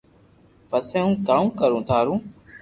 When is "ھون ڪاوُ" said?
1.03-1.45